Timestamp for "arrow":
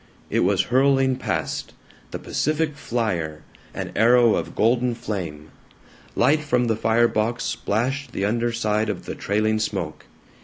3.95-4.33